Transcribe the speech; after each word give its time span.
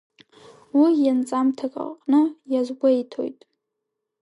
Уи 0.79 0.91
ианҵамҭак 1.05 1.73
аҟны 1.83 2.21
иазгәеиҭоит… 2.51 3.39